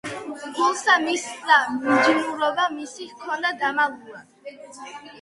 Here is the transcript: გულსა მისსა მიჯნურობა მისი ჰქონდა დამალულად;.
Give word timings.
გულსა 0.59 0.95
მისსა 1.03 1.59
მიჯნურობა 1.85 2.67
მისი 2.81 3.09
ჰქონდა 3.13 3.55
დამალულად;. 3.63 4.55